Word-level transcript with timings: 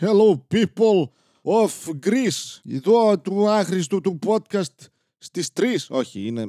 Hello 0.00 0.38
people 0.54 1.10
of 1.42 1.90
Greece. 2.06 2.60
Εδώ 2.64 3.18
του 3.18 3.48
άχρηστου 3.48 4.00
του 4.00 4.18
podcast 4.26 4.86
στις 5.18 5.50
3. 5.54 5.62
Όχι, 5.88 6.26
είναι 6.26 6.46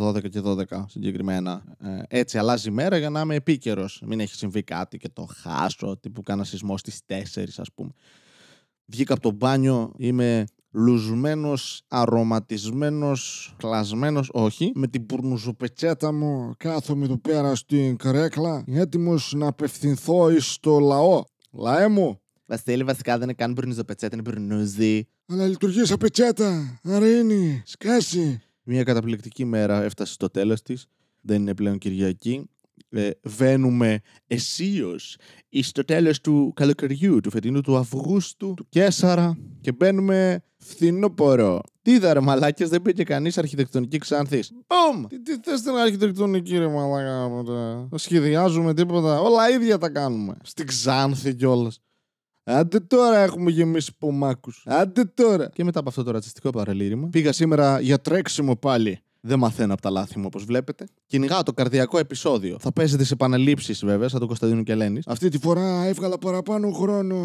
12 0.00 0.28
και 0.30 0.40
12 0.44 0.64
συγκεκριμένα. 0.86 1.76
Ε, 1.78 2.18
έτσι 2.18 2.38
αλλάζει 2.38 2.68
η 2.68 2.72
μέρα 2.72 2.96
για 2.96 3.10
να 3.10 3.20
είμαι 3.20 3.34
επίκαιρος. 3.34 4.02
Μην 4.06 4.20
έχει 4.20 4.34
συμβεί 4.34 4.62
κάτι 4.62 4.96
και 4.96 5.08
το 5.08 5.28
χάσω. 5.36 5.96
Τύπου 5.96 6.22
κάνα 6.22 6.44
σεισμό 6.44 6.78
στις 6.78 7.00
4 7.06 7.14
ας 7.56 7.72
πούμε. 7.74 7.90
Βγήκα 8.84 9.12
από 9.12 9.22
το 9.22 9.30
μπάνιο, 9.30 9.92
είμαι 9.96 10.44
λουσμένος, 10.70 11.82
αρωματισμένος, 11.88 13.54
κλασμένος, 13.58 14.30
όχι, 14.32 14.72
με 14.74 14.86
την 14.86 15.06
πουρνουζοπετσέτα 15.06 16.12
μου 16.12 16.54
κάθομαι 16.56 17.04
εδώ 17.04 17.18
πέρα 17.18 17.54
στην 17.54 17.96
καρέκλα, 17.96 18.64
έτοιμος 18.66 19.32
να 19.36 19.46
απευθυνθώ 19.46 20.40
στο 20.40 20.78
λαό. 20.78 21.22
Λαέ 21.52 21.88
μου, 21.88 22.20
Βασίλη, 22.50 22.84
βασικά 22.84 23.12
δεν 23.12 23.22
είναι 23.22 23.32
καν 23.32 23.52
μπουρνουζοπετσέτα, 23.52 24.16
είναι 24.16 24.30
μπουρνούζι. 24.30 25.06
αλλά 25.26 25.46
λειτουργεί 25.46 25.84
σαν 25.84 25.96
πετσέτα, 25.96 26.80
άρα 26.82 27.18
είναι, 27.18 27.62
σκάσει. 27.66 28.42
Μια 28.62 28.82
καταπληκτική 28.82 29.44
μέρα 29.44 29.82
έφτασε 29.82 30.12
στο 30.12 30.30
τέλος 30.30 30.62
της, 30.62 30.86
δεν 31.20 31.40
είναι 31.40 31.54
πλέον 31.54 31.78
Κυριακή. 31.78 32.50
Ε, 32.88 33.10
βαίνουμε 33.22 34.00
αισίως 34.26 35.16
στο 35.60 35.84
τέλος 35.84 36.20
του 36.20 36.52
καλοκαιριού, 36.56 37.20
του 37.20 37.30
φετινού 37.30 37.60
του 37.60 37.76
Αυγούστου, 37.76 38.54
του 38.54 38.66
Κέσαρα 38.68 39.38
και 39.60 39.72
μπαίνουμε 39.72 40.42
φθινόπορο. 40.56 41.60
Τι 41.82 41.90
είδα 41.90 42.12
ρε 42.12 42.20
μαλάκες, 42.20 42.68
δεν 42.68 42.82
πήγε 42.82 43.02
κανείς 43.02 43.38
αρχιτεκτονική 43.38 43.98
Ξάνθης. 43.98 44.52
Μπομ! 44.66 45.06
Τι, 45.06 45.20
τι 45.22 45.36
θες 45.42 45.62
την 45.62 45.70
αρχιτεκτονική 45.70 46.58
ρε 46.58 46.68
μαλάκα, 46.68 47.28
ποτέ. 47.28 47.86
Δεν 47.90 47.98
σχεδιάζουμε 47.98 48.74
τίποτα, 48.74 49.20
όλα 49.20 49.50
ίδια 49.50 49.78
τα 49.78 49.88
κάνουμε. 49.88 50.36
Στην 50.42 50.66
Ξάνθη 50.66 51.34
κιόλας. 51.34 51.80
Άντε 52.44 52.80
τώρα 52.80 53.18
έχουμε 53.18 53.50
γεμίσει 53.50 53.96
πομάκους. 53.98 54.62
Άντε 54.66 55.04
τώρα. 55.04 55.48
Και 55.48 55.64
μετά 55.64 55.78
από 55.78 55.88
αυτό 55.88 56.02
το 56.02 56.10
ρατσιστικό 56.10 56.50
παραλήρημα, 56.50 57.08
πήγα 57.08 57.32
σήμερα 57.32 57.80
για 57.80 58.00
τρέξιμο 58.00 58.56
πάλι. 58.56 59.00
Δεν 59.20 59.38
μαθαίνω 59.38 59.72
από 59.72 59.82
τα 59.82 59.90
λάθη 59.90 60.18
μου, 60.18 60.24
όπως 60.26 60.44
βλέπετε. 60.44 60.86
Κυνηγάω 61.06 61.42
το 61.42 61.52
καρδιακό 61.52 61.98
επεισόδιο. 61.98 62.56
Θα 62.60 62.72
παίζετε 62.72 63.04
σε 63.04 63.12
επαναλήψεις, 63.12 63.84
βέβαια, 63.84 64.08
σαν 64.08 64.18
τον 64.18 64.28
Κωνσταντίνο 64.28 64.62
Κελένη. 64.62 65.00
Αυτή 65.06 65.28
τη 65.28 65.38
φορά 65.38 65.84
έβγαλα 65.84 66.18
παραπάνω 66.18 66.70
χρόνο. 66.70 67.16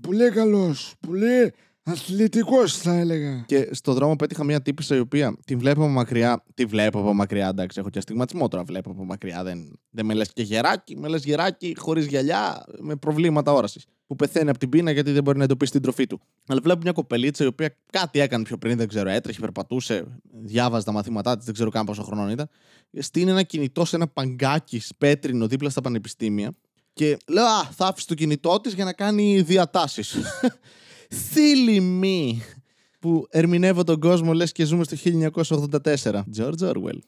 Πολύ 0.00 0.30
καλός. 0.30 0.94
Πολύ 1.06 1.52
αθλητικός, 1.88 2.76
θα 2.76 2.94
έλεγα. 2.94 3.44
Και 3.46 3.68
στο 3.72 3.92
δρόμο 3.92 4.16
πέτυχα 4.16 4.44
μια 4.44 4.62
τύπησα 4.62 4.96
η 4.96 4.98
οποία 4.98 5.36
την 5.44 5.58
βλέπω 5.58 5.82
από 5.82 5.90
μακριά. 5.90 6.44
Τη 6.54 6.64
βλέπω 6.64 6.98
από 6.98 7.14
μακριά, 7.14 7.48
εντάξει, 7.48 7.80
έχω 7.80 7.90
και 7.90 7.98
αστιγματισμό 7.98 8.48
τώρα. 8.48 8.64
Βλέπω 8.64 8.90
από 8.90 9.04
μακριά. 9.04 9.42
Δεν, 9.42 9.78
δεν 9.90 10.06
με 10.06 10.14
λες 10.14 10.32
και 10.32 10.42
γεράκι, 10.42 10.96
με 10.96 11.08
λες 11.08 11.24
γεράκι 11.24 11.74
χωρίς 11.78 12.06
γυαλιά, 12.06 12.64
με 12.78 12.96
προβλήματα 12.96 13.52
όρασης. 13.52 13.84
Που 14.06 14.16
πεθαίνει 14.16 14.50
από 14.50 14.58
την 14.58 14.68
πείνα 14.68 14.90
γιατί 14.90 15.12
δεν 15.12 15.22
μπορεί 15.22 15.38
να 15.38 15.44
εντοπίσει 15.44 15.72
την 15.72 15.82
τροφή 15.82 16.06
του. 16.06 16.20
Αλλά 16.46 16.60
βλέπω 16.62 16.80
μια 16.82 16.92
κοπελίτσα 16.92 17.44
η 17.44 17.46
οποία 17.46 17.76
κάτι 17.92 18.20
έκανε 18.20 18.44
πιο 18.44 18.58
πριν, 18.58 18.76
δεν 18.76 18.88
ξέρω, 18.88 19.08
έτρεχε, 19.08 19.40
περπατούσε, 19.40 20.04
διάβαζε 20.42 20.84
τα 20.84 20.92
μαθήματά 20.92 21.36
της, 21.36 21.44
δεν 21.44 21.54
ξέρω 21.54 21.70
καν 21.70 21.84
πόσο 21.84 22.02
χρόνο 22.02 22.30
ήταν. 22.30 22.48
Στείνει 22.98 23.30
ένα 23.30 23.42
κινητό 23.42 23.84
σε 23.84 23.96
ένα 23.96 24.08
παγκάκι 24.08 24.82
πέτρινο 24.98 25.46
δίπλα 25.46 25.70
στα 25.70 25.80
πανεπιστήμια. 25.80 26.56
Και 26.92 27.16
λέω, 27.28 27.44
Α, 27.44 27.64
θα 27.64 27.86
άφησε 27.86 28.06
το 28.06 28.14
κινητό 28.14 28.60
της 28.60 28.74
για 28.74 28.84
να 28.84 28.92
κάνει 28.92 29.40
διατάσεις. 29.40 30.16
Silly 31.10 32.02
me. 32.02 32.32
Που 33.00 33.26
ερμηνεύω 33.30 33.84
τον 33.84 34.00
κόσμο 34.00 34.32
λες 34.32 34.52
και 34.52 34.64
ζούμε 34.64 34.84
στο 34.84 34.96
1984. 35.32 36.22
George 36.36 36.58
Orwell. 36.58 36.98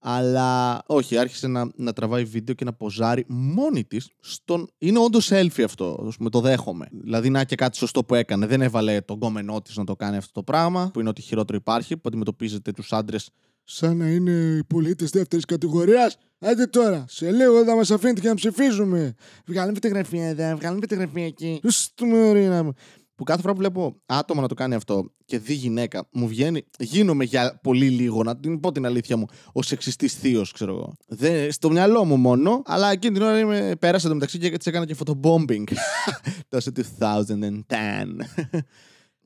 Αλλά 0.00 0.82
όχι, 0.86 1.16
άρχισε 1.16 1.46
να, 1.46 1.70
να 1.74 1.92
τραβάει 1.92 2.24
βίντεο 2.24 2.54
και 2.54 2.64
να 2.64 2.72
ποζάρει 2.72 3.24
μόνη 3.28 3.84
της 3.84 4.10
στον. 4.20 4.70
Είναι 4.78 4.98
όντως 4.98 5.30
selfie 5.32 5.62
αυτό. 5.62 6.04
ας 6.08 6.16
πούμε, 6.16 6.30
το 6.30 6.40
δέχομαι. 6.40 6.86
Δηλαδή, 6.90 7.30
να 7.30 7.44
και 7.44 7.56
κάτι 7.56 7.76
σωστό 7.76 8.04
που 8.04 8.14
έκανε. 8.14 8.46
Δεν 8.46 8.62
έβαλε 8.62 9.00
τον 9.00 9.18
κόμενό 9.18 9.62
της 9.62 9.76
να 9.76 9.84
το 9.84 9.96
κάνει 9.96 10.16
αυτό 10.16 10.32
το 10.32 10.42
πράγμα, 10.42 10.90
που 10.92 11.00
είναι 11.00 11.08
ό,τι 11.08 11.22
χειρότερο 11.22 11.58
υπάρχει, 11.58 11.96
που 11.96 12.02
αντιμετωπίζετε 12.06 12.72
τους 12.72 12.92
άντρες 12.92 13.30
σαν 13.70 13.96
να 13.96 14.08
είναι 14.08 14.30
οι 14.30 14.64
πολίτες 14.64 15.10
δεύτερης 15.10 15.44
κατηγορίας. 15.44 16.18
Άντε 16.38 16.66
τώρα, 16.66 17.04
σε 17.08 17.30
λίγο 17.30 17.64
θα 17.64 17.74
μας 17.74 17.90
αφήνετε 17.90 18.20
και 18.20 18.28
να 18.28 18.34
ψηφίζουμε. 18.34 19.14
Βγάλουμε 19.46 19.74
φωτογραφία 19.74 20.28
εδώ, 20.28 20.56
βγάλουμε 20.56 20.80
φωτογραφία 20.80 21.24
εκεί. 21.24 21.60
Στο 21.64 22.06
μωρίνα 22.06 22.64
μου. 22.64 22.72
Που 23.18 23.24
κάθε 23.24 23.40
φορά 23.40 23.52
που 23.52 23.58
βλέπω 23.58 23.96
άτομα 24.06 24.40
να 24.40 24.48
το 24.48 24.54
κάνει 24.54 24.74
αυτό 24.74 25.12
και 25.24 25.38
δει 25.38 25.54
γυναίκα, 25.54 26.08
μου 26.12 26.28
βγαίνει. 26.28 26.64
Γίνομαι 26.78 27.24
για 27.24 27.60
πολύ 27.62 27.88
λίγο, 27.88 28.22
να 28.22 28.36
την 28.36 28.60
πω 28.60 28.72
την 28.72 28.86
αλήθεια 28.86 29.16
μου, 29.16 29.26
ο 29.52 29.62
σεξιστής 29.62 30.14
θείος, 30.14 30.52
ξέρω 30.52 30.74
εγώ. 30.74 30.94
Δεν, 31.06 31.52
στο 31.52 31.70
μυαλό 31.70 32.04
μου 32.04 32.16
μόνο, 32.16 32.62
αλλά 32.64 32.90
εκείνη 32.90 33.14
την 33.14 33.22
ώρα 33.22 33.38
είμαι, 33.38 33.76
πέρασε 33.78 34.08
το 34.08 34.14
μεταξύ 34.14 34.38
και 34.38 34.46
έτσι 34.46 34.68
έκανα 34.68 34.86
και 34.86 34.94
φωτομπόμπινγκ. 34.94 35.66
Τόσο 36.48 36.70
2010. 36.74 36.82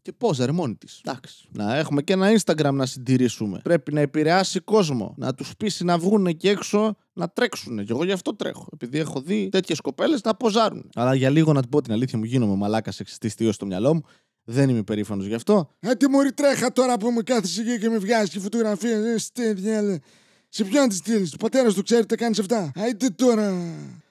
Και 0.03 0.13
πόζαρε 0.13 0.53
μόνη 0.53 0.75
της. 0.75 1.01
Εντάξει. 1.05 1.49
Να 1.53 1.77
έχουμε 1.77 2.03
και 2.03 2.13
ένα 2.13 2.29
Instagram 2.39 2.73
να 2.73 2.87
συντηρήσουμε. 2.87 3.61
Πρέπει 3.63 3.93
να 3.93 4.01
επηρεάσει 4.01 4.61
κόσμο. 4.61 5.15
Να 5.17 5.35
τους 5.35 5.57
πείσει 5.57 5.85
να 5.85 5.99
βγουν 5.99 6.27
εκεί 6.27 6.49
έξω 6.49 6.97
να 7.13 7.29
τρέξουν. 7.29 7.85
Και 7.85 7.93
εγώ 7.93 8.05
γι' 8.05 8.13
αυτό 8.13 8.35
τρέχω. 8.35 8.69
Επειδή 8.73 8.99
έχω 8.99 9.21
δει 9.21 9.49
τέτοιες 9.49 9.81
κοπέλες 9.81 10.23
να 10.23 10.35
ποζάρουν. 10.35 10.91
Αλλά 10.95 11.15
για 11.15 11.31
λίγο 11.31 11.53
να 11.53 11.61
την 11.61 11.71
πω 11.71 11.81
την 11.81 11.93
αλήθεια 11.93 12.19
μου, 12.19 12.25
γίνομαι 12.25 12.55
μαλάκας 12.55 12.95
σεξιστή 12.95 13.53
στο 13.53 13.67
μυαλό 13.67 13.95
μου. 13.95 14.03
Δεν 14.45 14.69
είμαι 14.69 14.83
περήφανος 14.83 15.27
γι' 15.27 15.35
αυτό. 15.35 15.71
Ε, 15.81 15.95
τι 15.95 16.09
μωρή 16.09 16.33
τρέχα 16.33 16.73
τώρα 16.73 16.97
που 16.97 17.11
μου 17.11 17.23
κάθεσαι 17.25 17.61
εκεί 17.61 17.79
και 17.79 17.89
με 17.89 17.99
βγάζει 17.99 18.31
και 18.31 18.41
φωτογραφία. 18.41 18.97
Ε, 18.97 19.19
στέδια, 19.19 20.01
σε 20.49 20.65
ποιον 20.65 20.89
τη 20.89 20.95
στείλεις, 20.95 21.31
του 21.31 21.37
πατέρας 21.37 21.75
του 21.75 21.83
ξέρει 21.83 22.07
τι 22.07 22.17
κάνεις 22.17 22.39
αυτά. 22.39 22.73
Άιτε 22.75 23.09
τώρα. 23.09 23.53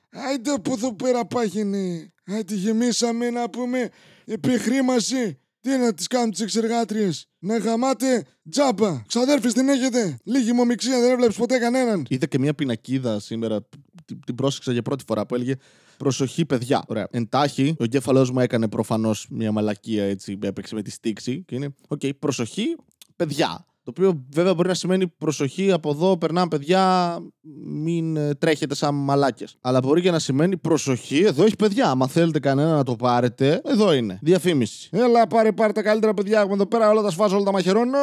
Άιτε 0.09 0.51
από 0.51 0.73
εδώ 0.73 0.93
πέρα 0.93 1.25
πάγινε. 1.25 2.11
Άιτε 2.25 2.55
γεμίσαμε 2.55 3.29
να 3.29 3.49
πούμε 3.49 3.89
επί 4.25 4.54
χρήμασι. 4.54 5.39
Τι 5.61 5.69
να 5.69 5.93
τις 5.93 6.07
κάνουν 6.07 6.31
τις 6.31 6.39
σεξεργάτριες; 6.39 7.27
Να 7.39 7.57
γαμάτε 7.57 8.25
τζάμπα. 8.49 9.01
Ξαδέρφες 9.07 9.53
την 9.53 9.69
έχετε. 9.69 10.17
Λίγη 10.23 10.53
αιμομιξία 10.53 10.99
δεν 10.99 11.11
έβλαψε 11.11 11.39
ποτέ 11.39 11.57
κανέναν. 11.57 12.05
Είδα 12.09 12.25
και 12.25 12.39
μια 12.39 12.53
πινακίδα 12.53 13.19
σήμερα. 13.19 13.67
Την, 14.05 14.19
την 14.25 14.35
πρόσεξα 14.35 14.71
για 14.71 14.81
πρώτη 14.81 15.03
φορά 15.07 15.25
που 15.25 15.35
έλεγε 15.35 15.55
Προσοχή, 16.01 16.45
παιδιά. 16.45 16.83
Ωραία. 16.87 17.07
Εντάξει, 17.11 17.75
ο 17.79 17.83
εγκέφαλός 17.83 18.31
μου 18.31 18.39
έκανε 18.39 18.67
προφανώς 18.67 19.27
μια 19.29 19.51
μαλακία 19.51 20.03
έτσι. 20.03 20.39
Έπαιξε 20.43 20.75
με 20.75 20.81
τη 20.81 20.91
στίξη. 20.91 21.43
Και 21.47 21.55
είναι, 21.55 21.75
οκ, 21.87 22.01
προσοχή, 22.19 22.75
παιδιά. 23.15 23.65
Το 23.83 23.89
οποίο 23.89 24.25
βέβαια 24.33 24.53
μπορεί 24.53 24.67
να 24.67 24.73
σημαίνει 24.73 25.07
προσοχή 25.07 25.71
από 25.71 25.89
εδώ, 25.89 26.17
περνάμε 26.17 26.47
παιδιά, 26.47 27.17
μην 27.65 28.17
ε, 28.17 28.33
τρέχετε 28.35 28.75
σαν 28.75 28.95
μαλάκες. 28.95 29.57
Αλλά 29.61 29.79
μπορεί 29.79 30.01
και 30.01 30.11
να 30.11 30.19
σημαίνει 30.19 30.57
προσοχή, 30.57 31.23
εδώ 31.23 31.43
έχει 31.43 31.55
παιδιά. 31.55 31.89
Αν 31.89 32.07
θέλετε 32.07 32.39
κανένα 32.39 32.75
να 32.75 32.83
το 32.83 32.95
πάρετε, 32.95 33.61
εδώ 33.65 33.93
είναι. 33.93 34.19
Διαφήμιση. 34.21 34.89
Έλα, 34.91 35.27
πάρε, 35.27 35.51
πάρε 35.51 35.71
τα 35.71 35.81
καλύτερα 35.81 36.13
παιδιά. 36.13 36.39
Έχουμε 36.39 36.53
εδώ 36.53 36.65
πέρα 36.65 36.89
όλα 36.89 37.01
τα 37.01 37.09
σφάζω, 37.09 37.35
όλα 37.35 37.45
τα 37.45 37.51
μαχαιρώνω. 37.51 37.97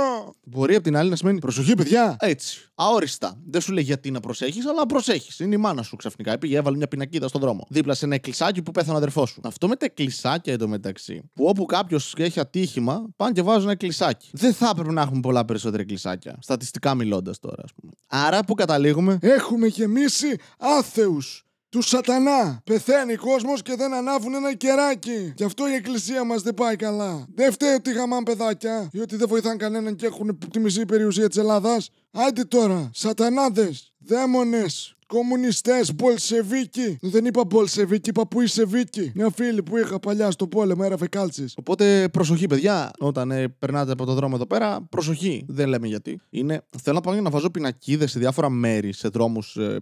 Μπορεί 0.45 0.75
απ' 0.75 0.83
την 0.83 0.97
άλλη 0.97 1.11
να 1.11 1.17
σημαίνει 1.17 1.39
προσοχή, 1.39 1.75
παιδιά. 1.75 2.17
Έτσι. 2.21 2.71
Αόριστα. 2.75 3.41
Δεν 3.47 3.61
σου 3.61 3.73
λέει 3.73 3.85
γιατί 3.85 4.11
να 4.11 4.21
προσέχεις, 4.21 4.67
αλλά 4.67 4.87
προσέχεις. 4.87 5.39
Είναι 5.39 5.55
η 5.55 5.59
μάνα 5.59 5.83
σου 5.83 5.97
ξαφνικά. 5.97 6.39
Πήγε, 6.39 6.57
έβαλε 6.57 6.77
μια 6.77 6.89
πινακίδα 6.89 7.29
στον 7.29 7.41
δρόμο. 7.41 7.67
Δίπλα 7.69 7.95
σε 7.95 8.05
ένα 8.05 8.15
εκκλησάκι 8.15 8.63
που 8.63 8.71
πέθανε 8.71 8.95
ο 8.95 8.97
αδερφός 8.97 9.31
σου. 9.31 9.41
Αυτό 9.45 9.69
με 9.69 9.77
τα 9.77 9.85
εκκλησάκια 9.85 10.53
εντωμεταξύ. 10.53 11.31
Που 11.35 11.45
όπου 11.45 11.65
κάποιος 11.65 12.15
έχει 12.19 12.41
ατύχημα, 12.41 13.05
πάνε 13.17 13.33
και 13.33 13.43
βάζουν 13.43 13.63
ένα 13.63 13.73
εκκλησάκι. 13.73 14.29
Δεν 14.33 14.53
θα 14.53 14.69
έπρεπε 14.73 14.93
να 14.93 15.01
έχουμε 15.01 15.21
πολλά 15.21 15.45
περισσότερα 15.45 15.68
εκκλησάκια. 15.77 16.39
Στατιστικά 16.41 16.95
μιλώντας 16.95 17.39
τώρα, 17.39 17.63
ας 17.65 17.71
πούμε. 17.75 17.93
Άρα 18.07 18.45
που 18.45 18.55
καταλήγουμε; 18.55 19.19
Έχουμε 19.21 19.67
γεμίσει 19.67 20.37
άθεους 20.59 21.43
του 21.69 21.83
σατανά. 21.83 22.61
Πεθαίνει 22.65 23.17
κόσμος 23.17 23.63
και 23.63 23.75
δεν 23.77 23.95
ανάβουν 23.95 24.35
ένα 24.35 24.55
κεράκι. 24.55 25.33
Γι' 25.37 25.45
αυτό 25.45 25.69
η 25.69 25.73
εκκλησία 25.73 26.25
μας 26.25 26.43
δεν 26.43 26.55
πάει 26.55 26.77
καλά. 26.77 27.27
Δεν 27.35 27.53
φταίει 27.53 27.75
ότι 27.75 27.93
γαμάν 27.93 28.23
παιδάκια 28.23 28.89
ή 28.93 29.01
ότι 29.01 29.17
δεν 29.17 29.29
βοηθάνε 29.29 29.57
κανέναν 29.57 29.97
και 29.97 30.07
έχουν 30.07 30.39
τη 30.51 30.59
μισή 30.59 30.85
περιουσία 30.85 31.29
της 31.29 31.37
Ελλάδας. 31.37 31.91
Άντε 32.11 32.45
τώρα, 32.45 32.91
σατανάδες, 32.95 33.93
δαίμονες, 33.99 34.97
Κομμουνιστές, 35.09 35.95
Μπολσεβίκοι. 35.95 36.99
Δεν 37.01 37.25
είπα 37.25 37.45
Μπολσεβίκοι, 37.45 38.09
είπα 38.09 38.27
που 38.27 38.41
είσαι 38.41 38.65
Βίκη. 38.65 39.13
Μια 39.15 39.31
φίλη 39.31 39.63
που 39.63 39.77
είχα 39.77 39.99
παλιά 39.99 40.31
στο 40.31 40.47
πόλεμο, 40.47 40.83
έγραφε 40.85 41.09
κάλτσες. 41.09 41.55
Οπότε 41.59 42.09
προσοχή, 42.09 42.47
παιδιά, 42.47 42.91
όταν 42.99 43.31
ε, 43.31 43.49
περνάτε 43.49 43.93
από 43.93 44.05
το 44.05 44.15
δρόμο 44.15 44.33
εδώ 44.35 44.47
πέρα, 44.47 44.83
προσοχή. 44.83 45.45
Δεν 45.49 45.69
λέμε 45.69 45.87
γιατί. 45.87 46.21
Είναι, 46.31 46.63
θέλω 46.83 46.97
να 46.97 47.03
πάω 47.03 47.21
να 47.21 47.31
βάζω 47.31 47.51
πινακίδες 47.51 48.11
σε 48.11 48.19
διάφορα 48.19 48.49
μέρη, 48.49 48.93
σε 48.93 49.09
δρόμους 49.09 49.57
ε, 49.57 49.81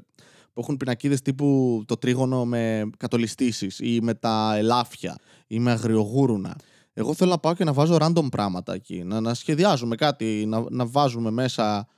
που 0.53 0.61
έχουν 0.61 0.77
πινακίδες 0.77 1.23
τύπου 1.23 1.83
το 1.87 1.97
τρίγωνο 1.97 2.45
με 2.45 2.91
κατολιστήσεις 2.97 3.79
ή 3.79 3.99
με 4.03 4.15
τα 4.15 4.57
ελάφια 4.57 5.19
ή 5.47 5.59
με 5.59 5.71
αγριογούρουνα. 5.71 6.57
Εγώ 6.93 7.15
θέλω 7.15 7.31
να 7.31 7.39
πάω 7.39 7.55
και 7.55 7.65
να 7.65 7.73
βάζω 7.73 7.97
random 8.01 8.29
πράγματα 8.31 8.75
εκεί. 8.75 9.03
Να, 9.05 9.21
να 9.21 9.35
σχεδιάζουμε 9.35 9.95
κάτι, 9.95 10.45
να, 10.49 10.65
να 10.71 10.87
βάζουμε 10.87 11.31
μέσα 11.31 11.89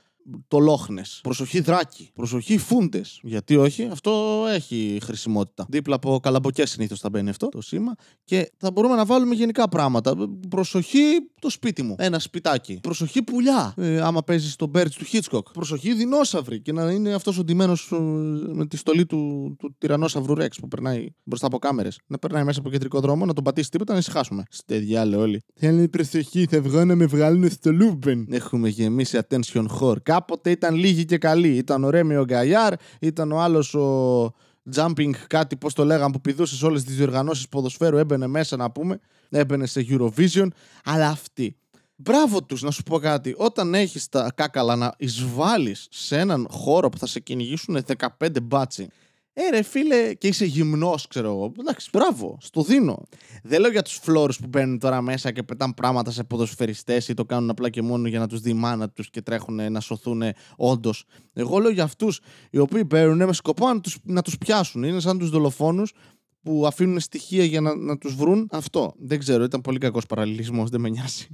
το 0.48 0.58
Λόχνε. 0.58 1.02
Προσοχή 1.22 1.60
δράκι. 1.60 2.10
Προσοχή 2.14 2.58
φούντες. 2.58 3.20
Γιατί 3.22 3.56
όχι, 3.56 3.88
αυτό 3.92 4.44
έχει 4.48 4.98
χρησιμότητα. 5.02 5.66
Δίπλα 5.68 5.94
από 5.94 6.20
καλαμποκέ 6.22 6.66
συνήθως 6.66 7.00
θα 7.00 7.10
μπαίνει 7.10 7.30
αυτό 7.30 7.48
το 7.48 7.60
σήμα. 7.60 7.94
Και 8.24 8.52
θα 8.56 8.70
μπορούμε 8.70 8.94
να 8.94 9.04
βάλουμε 9.04 9.34
γενικά 9.34 9.68
πράγματα. 9.68 10.14
Προσοχή 10.48 11.00
το 11.40 11.50
σπίτι 11.50 11.82
μου. 11.82 11.94
Ένα 11.98 12.18
σπιτάκι. 12.18 12.78
Προσοχή 12.82 13.22
πουλιά. 13.22 13.74
Ε, 13.76 14.00
άμα 14.00 14.22
παίζεις 14.22 14.52
στο 14.52 14.70
Birds 14.74 14.90
του 14.90 15.04
Hitchcock. 15.12 15.52
Προσοχή 15.52 15.94
δεινόσαυροι. 15.94 16.60
Και 16.60 16.72
να 16.72 16.90
είναι 16.90 17.14
αυτός 17.14 17.38
ο 17.38 17.44
ντυμένος 17.44 17.92
με 18.52 18.66
τη 18.66 18.76
στολή 18.76 19.06
του, 19.06 19.54
του 19.58 19.74
τυραννόσαυρου 19.78 20.34
Ρεξ 20.34 20.58
που 20.58 20.68
περνάει 20.68 21.06
μπροστά 21.24 21.46
από 21.46 21.58
κάμερες. 21.58 22.00
Να 22.06 22.18
περνάει 22.18 22.44
μέσα 22.44 22.60
από 22.60 22.70
κεντρικό 22.70 23.00
δρόμο, 23.00 23.26
να 23.26 23.32
τον 23.32 23.44
πατήσει 23.44 23.70
τίποτα, 23.70 23.92
να 23.92 23.98
ησυχάσουμε. 23.98 24.42
Στο 24.56 24.78
διάλε 24.80 25.16
όλοι. 25.16 25.42
Θέλει 25.54 25.88
προσοχή, 25.88 26.46
θα 26.50 26.60
βγω 26.60 26.84
να 26.84 26.94
με 26.94 27.06
βγάλουν 27.06 27.50
στο 27.50 27.72
Luben. 27.72 28.26
Έχουμε 28.30 28.68
γεμίσει 28.68 29.18
attention 29.28 29.66
whore. 29.80 29.96
Κάποτε 30.18 30.50
ήταν 30.50 30.74
λίγοι 30.74 31.04
και 31.04 31.18
καλοί. 31.18 31.56
Ήταν 31.56 31.84
ο 31.84 31.90
Ρέμι 31.90 32.16
ο 32.16 32.24
Γκαϊάρ, 32.24 32.74
ήταν 33.00 33.32
ο 33.32 33.40
άλλος 33.40 33.74
ο 33.74 34.24
jumping, 34.74 35.10
κάτι 35.26 35.56
πώς 35.56 35.74
το 35.74 35.84
λέγαμε, 35.84 36.12
που 36.12 36.20
πηδούσες 36.20 36.58
σε 36.58 36.66
όλες 36.66 36.84
τις 36.84 36.96
διοργανώσεις 36.96 37.48
ποδοσφαίρου, 37.48 37.96
έμπαινε 37.96 38.26
μέσα 38.26 38.56
να 38.56 38.70
πούμε, 38.70 39.00
έμπαινε 39.30 39.66
σε 39.66 39.86
Eurovision. 39.88 40.48
Αλλά 40.84 41.08
αυτοί 41.08 41.56
Μπράβο 42.00 42.42
τους, 42.42 42.62
να 42.62 42.70
σου 42.70 42.82
πω 42.82 42.98
κάτι. 42.98 43.34
Όταν 43.36 43.74
έχεις 43.74 44.08
τα 44.08 44.32
κάκαλα 44.34 44.76
να 44.76 44.94
εισβάλλεις 44.96 45.86
σε 45.90 46.18
έναν 46.18 46.46
χώρο 46.50 46.88
που 46.88 46.98
θα 46.98 47.06
σε 47.06 47.20
κυνηγήσουν 47.20 47.78
15 48.18 48.42
μπάτσι 48.42 48.88
ε, 49.40 49.50
ρε 49.50 49.62
φίλε, 49.62 50.14
και 50.14 50.28
είσαι 50.28 50.44
γυμνός, 50.44 51.06
ξέρω 51.06 51.28
εγώ. 51.28 51.52
Εντάξει, 51.58 51.88
μπράβο, 51.92 52.38
στο 52.40 52.62
δίνω. 52.62 53.02
Δεν 53.42 53.60
λέω 53.60 53.70
για 53.70 53.82
τους 53.82 53.98
φλόρου 54.02 54.32
που 54.32 54.46
μπαίνουν 54.48 54.78
τώρα 54.78 55.00
μέσα 55.00 55.30
και 55.30 55.42
πετάνε 55.42 55.72
πράγματα 55.76 56.10
σε 56.10 56.24
ποδοσφαιριστές 56.24 57.08
ή 57.08 57.14
το 57.14 57.24
κάνουν 57.24 57.50
απλά 57.50 57.70
και 57.70 57.82
μόνο 57.82 58.08
για 58.08 58.18
να 58.18 58.26
τους 58.26 58.40
δει 58.40 58.50
η 58.50 58.54
μάνα 58.54 58.88
τους 58.88 59.10
και 59.10 59.22
τρέχουν 59.22 59.72
να 59.72 59.80
σωθούν 59.80 60.22
όντως. 60.56 61.04
Εγώ 61.32 61.58
λέω 61.58 61.70
για 61.70 61.84
αυτούς 61.84 62.20
οι 62.50 62.58
οποίοι 62.58 62.84
παίρνουν 62.84 63.26
με 63.26 63.32
σκοπό 63.32 63.66
να 63.66 63.80
τους 63.80 63.96
να 64.02 64.22
τους 64.22 64.38
πιάσουν. 64.38 64.82
Είναι 64.82 65.00
σαν 65.00 65.18
τους 65.18 65.30
δολοφόνους 65.30 65.92
που 66.48 66.66
αφήνουν 66.66 67.00
στοιχεία 67.00 67.44
για 67.44 67.60
να, 67.60 67.74
να 67.76 67.98
τους 67.98 68.14
βρουν. 68.14 68.48
Αυτό. 68.52 68.94
Δεν 68.98 69.18
ξέρω, 69.18 69.44
ήταν 69.44 69.60
πολύ 69.60 69.78
κακός 69.78 70.06
παραλληλισμός, 70.06 70.70
δεν 70.70 70.80
με 70.80 70.88
νοιάζει. 70.88 71.26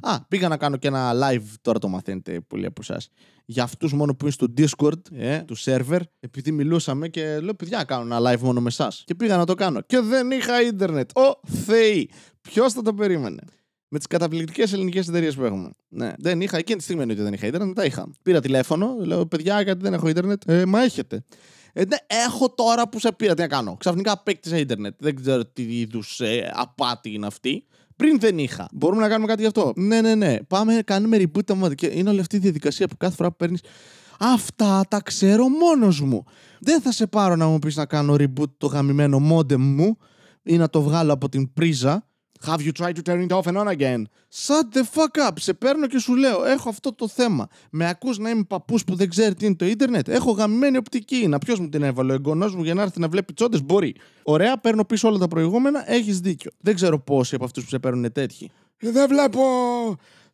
Α, 0.00 0.20
πήγα 0.28 0.48
να 0.48 0.56
κάνω 0.56 0.76
και 0.76 0.88
ένα 0.88 1.12
live, 1.14 1.44
τώρα 1.60 1.78
το 1.78 1.88
μαθαίνετε 1.88 2.40
πολλοί 2.40 2.66
από 2.66 2.80
εσάς. 2.80 3.08
Για 3.44 3.62
αυτούς 3.62 3.92
μόνο 3.92 4.14
που 4.14 4.24
είναι 4.24 4.32
στο 4.32 4.46
Discord 4.56 5.12
ε, 5.12 5.38
του 5.38 5.56
server, 5.58 6.00
επειδή 6.20 6.52
μιλούσαμε 6.52 7.08
και 7.08 7.40
λέω: 7.40 7.54
Παιδιά, 7.54 7.84
κάνω 7.84 8.14
ένα 8.14 8.32
live 8.32 8.40
μόνο 8.40 8.60
με 8.60 8.68
εσάς. 8.68 9.02
Και 9.06 9.14
πήγα 9.14 9.36
να 9.36 9.46
το 9.46 9.54
κάνω. 9.54 9.80
Και 9.80 10.00
δεν 10.00 10.30
είχα 10.30 10.62
ίντερνετ. 10.62 11.10
Ω 11.18 11.40
Θεή! 11.46 12.10
Ποιος 12.40 12.72
θα 12.72 12.82
το 12.82 12.94
περίμενε; 12.94 13.42
Με 13.88 13.98
τις 13.98 14.06
καταπληκτικές 14.06 14.72
ελληνικές 14.72 15.08
εταιρείες 15.08 15.34
που 15.34 15.44
έχουμε. 15.44 15.70
Ναι, 15.88 16.12
δεν 16.18 16.40
είχα. 16.40 16.58
Εκείνη 16.58 16.78
τη 16.78 16.84
στιγμή 16.84 17.02
ότι 17.02 17.14
δεν 17.14 17.32
είχα 17.32 17.46
ίντερνετ, 17.46 17.74
τα 17.74 17.84
είχα. 17.84 18.10
Πήρα 18.22 18.40
τηλέφωνο, 18.40 18.96
λέω: 18.98 19.26
Παιδιά, 19.26 19.60
γιατί 19.60 19.82
δεν 19.82 19.92
έχω 19.92 20.08
ίντερνετ; 20.08 20.42
Ε, 20.46 20.66
μα 20.66 20.82
έχετε. 20.82 21.24
Ε, 21.72 21.84
ναι, 21.84 21.96
έχω 22.26 22.50
τώρα 22.50 22.88
που 22.88 22.98
σε 22.98 23.12
πήρα, 23.12 23.34
τι 23.34 23.40
να 23.40 23.48
κάνω. 23.48 23.76
Ξαφνικά 23.76 24.12
απέκτησα 24.12 24.56
ίντερνετ. 24.56 24.94
Δεν 24.98 25.16
ξέρω 25.16 25.46
τι 25.46 25.62
είδους 25.62 26.20
ε, 26.20 26.52
απάτη 26.54 27.12
είναι 27.12 27.26
αυτή. 27.26 27.64
Πριν 27.96 28.20
δεν 28.20 28.38
είχα. 28.38 28.68
Μπορούμε 28.72 29.02
να 29.02 29.08
κάνουμε 29.08 29.26
κάτι 29.26 29.40
γι' 29.40 29.46
αυτό; 29.46 29.72
Ναι, 29.76 30.00
ναι, 30.00 30.14
ναι. 30.14 30.42
Πάμε, 30.42 30.82
κάνουμε 30.84 31.16
reboot 31.16 31.44
τα 31.44 31.54
μάτια. 31.54 31.74
Και 31.88 31.98
είναι 31.98 32.10
όλη 32.10 32.20
αυτή 32.20 32.36
η 32.36 32.38
διαδικασία 32.38 32.86
που 32.88 32.96
κάθε 32.96 33.14
φορά 33.14 33.30
που 33.30 33.36
παίρνεις. 33.36 33.60
Αυτά 34.18 34.84
τα 34.88 35.00
ξέρω 35.00 35.48
μόνος 35.48 36.00
μου. 36.00 36.24
Δεν 36.60 36.80
θα 36.80 36.92
σε 36.92 37.06
πάρω 37.06 37.36
να 37.36 37.46
μου 37.46 37.58
πεις 37.58 37.76
να 37.76 37.86
κάνω 37.86 38.14
reboot 38.18 38.50
το 38.58 38.66
γαμημένο 38.66 39.20
modem 39.32 39.56
μου 39.56 39.96
ή 40.42 40.56
να 40.56 40.68
το 40.68 40.82
βγάλω 40.82 41.12
από 41.12 41.28
την 41.28 41.52
πρίζα 41.52 42.06
Have 42.46 42.60
you 42.60 42.72
tried 42.72 42.96
to 42.96 43.02
turn 43.02 43.20
it 43.26 43.32
off 43.32 43.46
and 43.46 43.56
on 43.56 43.68
again? 43.68 44.02
Shut 44.46 44.66
the 44.72 44.82
fuck 44.94 45.28
up. 45.28 45.32
Σε 45.34 45.54
παίρνω 45.54 45.86
και 45.86 45.98
σου 45.98 46.14
λέω, 46.14 46.44
έχω 46.44 46.68
αυτό 46.68 46.92
το 46.94 47.08
θέμα. 47.08 47.48
Με 47.70 47.88
ακούς 47.88 48.18
να 48.18 48.30
είμαι 48.30 48.44
παππούς 48.44 48.84
που 48.84 48.94
δεν 48.94 49.08
ξέρει 49.08 49.34
τι 49.34 49.46
είναι 49.46 49.54
το 49.54 49.64
ίντερνετ; 49.64 50.08
Έχω 50.08 50.30
γαμμένη 50.30 50.76
οπτική. 50.76 51.26
Να 51.28 51.38
ποιος 51.38 51.58
μου 51.58 51.68
την 51.68 51.82
έβαλε, 51.82 52.12
ο 52.12 52.14
εγγονός 52.14 52.54
μου 52.54 52.62
για 52.62 52.74
να 52.74 52.82
έρθει 52.82 53.00
να 53.00 53.08
βλέπει 53.08 53.32
τσόντες; 53.32 53.62
Μπορεί. 53.62 53.94
Ωραία, 54.22 54.58
παίρνω 54.58 54.84
πίσω 54.84 55.08
όλα 55.08 55.18
τα 55.18 55.28
προηγούμενα. 55.28 55.92
Έχεις 55.92 56.20
δίκιο. 56.20 56.50
Δεν 56.60 56.74
ξέρω 56.74 56.98
πόσοι 56.98 57.34
από 57.34 57.44
αυτούς 57.44 57.62
που 57.62 57.68
σε 57.68 57.78
παίρνουν 57.78 58.12
τέτοιοι. 58.12 58.50
Ε, 58.78 58.90
δεν 58.90 59.08
βλέπω 59.08 59.40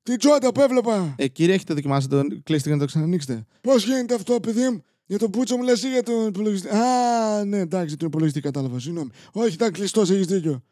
την 0.03 0.19
τσόντα 0.19 0.53
που 0.53 0.61
έβλεπα. 0.61 1.15
Ε, 1.17 1.27
κύριε, 1.29 1.55
έχετε 1.55 1.75
δοκιμάσει 1.75 2.09
το 2.09 2.23
κλείστηκε 2.43 2.75
να 2.75 2.81
το 2.81 2.87
ξανανοίξετε; 2.87 3.45
Πώς 3.61 3.85
γίνεται 3.85 4.15
αυτό, 4.15 4.41
παιδί 4.41 4.69
μου; 4.69 4.83
Για 5.07 5.19
τον 5.19 5.31
Πούτσο 5.31 5.57
μου 5.57 5.63
λες 5.63 5.83
ή 5.83 5.89
για 5.89 6.03
τον 6.03 6.27
υπολογιστή; 6.27 6.69
Α, 6.69 7.45
ναι, 7.45 7.59
εντάξει, 7.59 7.97
τον 7.97 8.09
υπολογιστή 8.09 8.41
κατάλαβα. 8.41 8.79
Συγγνώμη. 8.79 9.11
Όχι, 9.33 9.53
ήταν 9.55 9.73
κλειστός, 9.73 10.11
έχεις 10.11 10.27
δίκιο. 10.27 10.63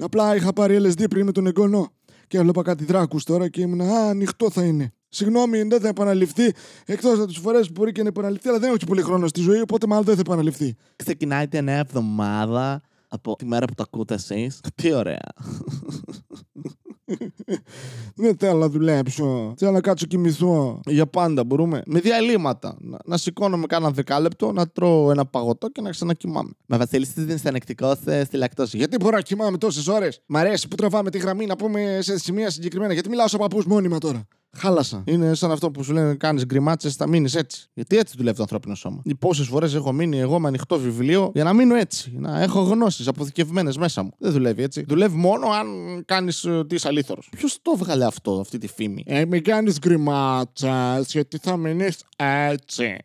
Απλά 0.00 0.36
είχα 0.36 0.52
πάρει 0.52 0.78
LSD 0.82 1.04
πριν 1.10 1.24
με 1.24 1.32
τον 1.32 1.46
εγγονό. 1.46 1.90
Και 2.28 2.38
έβλεπα 2.38 2.62
κάτι 2.62 2.84
δράκους 2.84 3.24
τώρα 3.24 3.48
και 3.48 3.60
ήμουν 3.60 3.80
Α, 3.80 4.08
ανοιχτό 4.08 4.50
θα 4.50 4.64
είναι. 4.64 4.92
Συγγνώμη, 5.08 5.62
δεν 5.62 5.80
θα 5.80 5.88
επαναληφθεί. 5.88 6.52
Εκτός 6.86 7.18
από 7.18 7.26
τις 7.26 7.38
φορές 7.38 7.66
που 7.66 7.72
μπορεί 7.72 7.92
και 7.92 8.02
να 8.02 8.08
επαναληφθεί, 8.08 8.48
αλλά 8.48 8.58
δεν 8.58 8.68
έχω 8.68 8.76
και 8.76 8.86
πολύ 8.86 9.02
χρόνο 9.02 9.26
στη 9.26 9.40
ζωή, 9.40 9.60
οπότε 9.60 9.86
μάλλον 9.86 10.04
δεν 10.04 10.14
θα 10.14 10.20
επαναληφθεί. 10.20 10.76
Ξεκινάει 10.96 11.48
τη 11.48 11.62
νέα 11.62 11.78
εβδομάδα 11.78 12.82
από 13.08 13.36
τη 13.36 13.44
μέρα 13.44 13.66
που 13.66 13.74
το 13.74 13.82
ακούτε 13.86 14.14
εσείς. 14.14 14.60
Τι 14.74 14.92
ωραία. 14.92 15.32
Δεν 18.14 18.36
θέλω 18.36 18.58
να 18.58 18.68
δουλέψω. 18.68 19.54
Θέλω 19.56 19.70
να 19.70 19.80
κάτσω 19.80 20.06
κοιμηθώ. 20.06 20.80
Για 20.86 21.06
πάντα 21.06 21.44
μπορούμε. 21.44 21.82
Με 21.86 22.00
διαλύματα. 22.00 22.76
Να, 22.80 22.98
να 23.04 23.16
σηκώνομαι 23.16 23.66
κάνα 23.66 23.90
δεκάλεπτο, 23.90 24.52
να 24.52 24.68
τρώω 24.68 25.10
ένα 25.10 25.26
παγωτό 25.26 25.68
και 25.68 25.80
να 25.80 25.90
ξανακοιμάμαι. 25.90 26.50
Μα 26.66 26.78
Βασίλη, 26.78 27.06
τι 27.06 27.22
δεν 27.24 27.36
είσαι 27.36 27.48
ανεκτικός 27.48 27.98
στη 28.24 28.36
λακτώση. 28.36 28.76
Γιατί 28.76 28.96
μπορώ 28.96 29.16
να 29.16 29.22
κοιμάμαι 29.22 29.58
τόσες 29.58 29.86
ώρες; 29.86 30.22
Μ' 30.26 30.36
αρέσει 30.36 30.68
που 30.68 30.76
τραβάμε 30.76 31.10
τη 31.10 31.18
γραμμή 31.18 31.46
να 31.46 31.56
πούμε 31.56 31.98
σε 32.00 32.18
σημεία 32.18 32.50
συγκεκριμένα. 32.50 32.92
Γιατί 32.92 33.08
μιλάω 33.08 33.28
σαν 33.28 33.40
παππούς 33.40 33.64
μόνιμα 33.64 33.98
τώρα. 33.98 34.26
Χάλασα. 34.56 35.02
Είναι 35.06 35.34
σαν 35.34 35.50
αυτό 35.50 35.70
που 35.70 35.82
σου 35.82 35.92
λένε: 35.92 36.14
Κάνεις 36.14 36.44
γκριμάτσες, 36.44 36.94
θα 36.94 37.08
μείνεις 37.08 37.34
έτσι. 37.34 37.66
Γιατί 37.74 37.96
έτσι 37.96 38.14
δουλεύει 38.16 38.36
το 38.36 38.42
ανθρώπινο 38.42 38.74
σώμα. 38.74 39.02
Πόσες 39.18 39.46
φορές 39.46 39.74
έχω 39.74 39.92
μείνει 39.92 40.18
εγώ 40.18 40.38
με 40.40 40.48
ανοιχτό 40.48 40.78
βιβλίο 40.78 41.30
για 41.34 41.44
να 41.44 41.52
μείνω 41.52 41.74
έτσι. 41.74 42.12
Να 42.18 42.42
έχω 42.42 42.60
γνώσεις 42.60 43.06
αποθηκευμένες 43.06 43.76
μέσα 43.76 44.02
μου. 44.02 44.10
Δεν 44.18 44.32
δουλεύει 44.32 44.62
έτσι. 44.62 44.84
Δουλεύει 44.88 45.16
μόνο 45.16 45.48
αν 45.48 45.66
κάνεις 46.04 46.46
uh, 46.48 46.68
τι 46.68 46.76
αλήθωρος. 46.82 47.28
Ποιος 47.30 47.58
το 47.62 47.76
βγάλε 47.76 48.04
αυτό, 48.04 48.40
αυτή 48.40 48.58
τη 48.58 48.68
φήμη; 48.68 49.02
Ε, 49.06 49.24
μην 49.24 49.44
κάνεις 49.44 49.78
γκριμάτσα, 49.78 51.00
γιατί 51.00 51.38
θα 51.38 51.56
μείνεις 51.56 52.04
έτσι. 52.50 52.96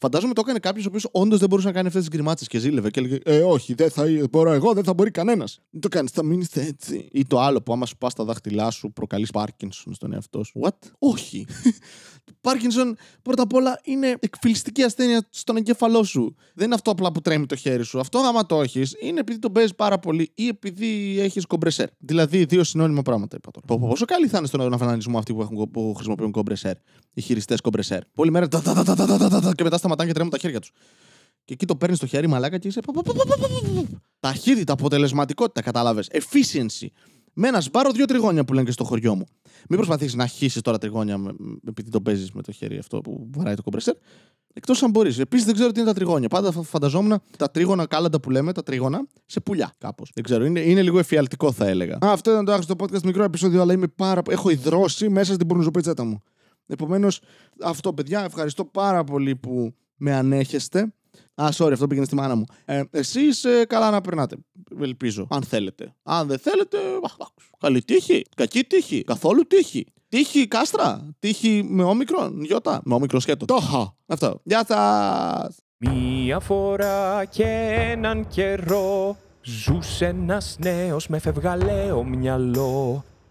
Φαντάζομαι 0.00 0.34
το 0.34 0.40
έκανε 0.44 0.58
κάποιος 0.58 0.84
ο 0.84 0.88
οποίος 0.88 1.08
όντως 1.12 1.38
δεν 1.38 1.48
μπορούσε 1.48 1.66
να 1.66 1.72
κάνει 1.72 1.86
αυτές 1.86 2.02
τις 2.02 2.10
γκριμάτσες 2.10 2.48
και 2.48 2.58
ζήλευε 2.58 2.90
και 2.90 3.00
έλεγε 3.00 3.18
Ε, 3.24 3.40
όχι, 3.40 3.74
δεν 3.74 3.90
θα 3.90 4.04
μπορώ 4.30 4.52
εγώ, 4.52 4.72
δεν 4.72 4.84
θα 4.84 4.94
μπορεί 4.94 5.10
κανένας. 5.10 5.60
Δεν 5.70 5.80
το 5.80 5.88
κάνεις, 5.88 6.10
θα 6.10 6.24
μείνεις 6.24 6.48
έτσι. 6.52 7.08
Ή 7.12 7.26
το 7.26 7.40
άλλο 7.40 7.62
που 7.62 7.72
άμα 7.72 7.86
σου 7.86 7.96
πας 7.96 8.14
τα 8.14 8.24
δάχτυλά 8.24 8.70
σου 8.70 8.92
προκαλείς 8.92 9.30
Πάρκινσον 9.30 9.94
στον 9.94 10.12
εαυτό 10.12 10.44
σου. 10.44 10.60
What? 10.64 10.88
Όχι. 10.98 11.46
Πάρκινσον 12.40 12.96
πρώτα 13.22 13.42
απ' 13.42 13.52
όλα 13.52 13.80
είναι 13.84 14.16
εκφυλιστική 14.20 14.82
ασθένεια 14.82 15.26
στον 15.30 15.56
εγκέφαλό 15.56 16.02
σου. 16.02 16.34
Δεν 16.54 16.66
είναι 16.66 16.74
αυτό 16.74 16.90
απλά 16.90 17.12
που 17.12 17.20
τρέμει 17.20 17.46
το 17.46 17.56
χέρι 17.56 17.82
σου. 17.84 18.00
Αυτό 18.00 18.18
άμα 18.18 18.46
το 18.46 18.62
έχεις 18.62 18.96
είναι 19.00 19.20
επειδή 19.20 19.38
το 19.38 19.50
παίζεις 19.50 19.74
πάρα 19.74 19.98
πολύ 19.98 20.30
ή 20.34 20.46
επειδή 20.46 21.16
έχεις 21.20 21.46
κομπρεσέρ. 21.46 21.88
Δηλαδή 21.98 22.44
δύο 22.44 22.64
συνώνυμα 22.64 23.02
πράγματα 23.02 23.36
είπα 23.36 23.50
τώρα. 23.50 23.88
Πόσο 23.88 24.04
καλή 24.04 24.28
θα 24.28 24.38
είναι 24.38 24.46
στον 24.46 24.72
αφανανισμό 24.72 25.18
αυτοί 25.18 25.34
που, 25.34 25.40
έχουν, 25.40 25.70
που 25.70 25.94
χρησιμοποιούν 25.94 26.30
κομπρεσέρ. 26.30 26.74
Οι 27.14 27.20
χειριστές 27.20 27.60
κομπρεσέρ. 27.60 28.00
Πολύ 28.14 28.30
μέρα 28.30 28.48
και 29.54 29.62
μετά 29.62 29.78
σταματάνε 29.88 30.08
και 30.08 30.14
τρέμουν 30.14 30.32
τα 30.32 30.38
χέρια 30.38 30.60
τους. 30.60 30.72
Και 31.44 31.54
εκεί 31.54 31.66
το 31.66 31.76
παίρνεις 31.76 31.98
στο 31.98 32.06
χέρι 32.06 32.26
μαλάκα 32.26 32.58
και 32.58 32.68
είσαι. 32.68 32.80
Ταχύτητα, 34.20 34.72
αποτελεσματικότητα, 34.72 35.62
κατάλαβες. 35.62 36.08
Efficiency. 36.12 36.86
Με 37.40 37.48
ένα 37.48 37.60
σπάρο 37.60 37.90
δύο 37.90 38.04
τριγώνια 38.04 38.44
που 38.44 38.52
λένε 38.52 38.66
και 38.66 38.72
στο 38.72 38.84
χωριό 38.84 39.14
μου. 39.14 39.24
Μην 39.68 39.78
προσπαθήσεις 39.78 40.14
να 40.14 40.26
χύσεις 40.26 40.62
τώρα 40.62 40.78
τριγώνια 40.78 41.20
επειδή 41.68 41.90
το 41.90 42.00
παίζεις 42.00 42.32
με 42.32 42.42
το 42.42 42.52
χέρι 42.52 42.78
αυτό 42.78 43.00
που 43.00 43.30
βαράει 43.34 43.54
το 43.54 43.62
κομπρεσέρ. 43.62 43.94
Εκτός 44.52 44.82
αν 44.82 44.90
μπορείς. 44.90 45.18
Επίσης 45.18 45.44
δεν 45.44 45.54
ξέρω 45.54 45.72
τι 45.72 45.80
είναι 45.80 45.88
τα 45.88 45.94
τριγώνια. 45.94 46.28
Πάντα 46.28 46.52
φανταζόμουν 46.52 47.22
τα 47.36 47.50
τρίγωνα 47.50 47.86
κάλαντα 47.86 48.20
που 48.20 48.30
λέμε, 48.30 48.52
τα 48.52 48.62
τρίγωνα, 48.62 49.06
σε 49.26 49.40
πουλιά 49.40 49.74
κάπως. 49.78 50.10
Δεν 50.14 50.24
ξέρω. 50.24 50.44
Είναι, 50.44 50.60
είναι 50.60 50.82
λίγο 50.82 50.98
εφιαλτικό 50.98 51.52
θα 51.52 51.66
έλεγα. 51.66 51.94
Α, 51.94 52.12
αυτό 52.12 52.30
ήταν 52.30 52.44
το 52.44 52.52
άξιο 52.52 52.76
το 52.76 52.84
podcast 52.84 53.02
μικρό 53.02 53.24
επεισόδιο, 53.24 53.60
αλλά 53.60 53.72
είμαι 53.72 53.86
πάρα 53.86 54.22
Έχω 54.28 54.50
υδρώσει 54.50 55.08
μέσα 55.08 55.34
στην 55.34 55.46
πορνοζοπίτσέτα 55.46 56.04
μου. 56.04 56.22
Επομένως, 56.68 57.20
αυτό 57.62 57.92
παιδιά, 57.92 58.24
ευχαριστώ 58.24 58.64
πάρα 58.64 59.04
πολύ 59.04 59.36
που 59.36 59.74
με 59.96 60.14
ανέχεστε. 60.14 60.92
Α, 61.34 61.48
sorry, 61.56 61.72
αυτό 61.72 61.86
πήγαινε 61.86 62.06
στη 62.06 62.14
μάνα 62.14 62.34
μου. 62.34 62.44
Ε, 62.64 62.82
Εσείς 62.90 63.44
ε, 63.44 63.64
καλά 63.64 63.90
να 63.90 64.00
περνάτε. 64.00 64.36
Ελπίζω. 64.80 65.26
Αν 65.30 65.42
θέλετε. 65.42 65.94
Αν 66.02 66.26
δεν 66.26 66.38
θέλετε. 66.38 66.78
Καλή 67.58 67.82
τύχη. 67.82 68.24
Κακή 68.36 68.64
τύχη. 68.64 69.02
Καθόλου 69.02 69.46
τύχη. 69.46 69.86
Τύχη 70.08 70.46
κάστρα. 70.46 71.14
Τύχη 71.18 71.66
με 71.68 71.82
όμικρον. 71.82 72.42
Γιώτα. 72.44 72.80
Με 72.84 72.94
όμικρο 72.94 73.20
σκέτο. 73.20 73.44
Το 73.44 73.94
Αυτό. 74.06 74.40
Γεια 74.42 74.64
σας. 74.68 75.56
Μία 75.78 76.40
φορά 76.40 77.24
και 77.24 77.44
έναν 77.90 78.26
καιρό 78.28 79.16
ζούσε 79.42 80.06
ένας 80.06 80.56
νέος 80.58 81.08
με 81.08 81.18
φευγαλαίο 81.18 82.04
μυαλό. 82.04 83.04